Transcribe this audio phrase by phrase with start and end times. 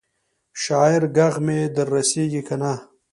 [0.63, 2.73] شاعره ږغ مي در رسیږي کنه؟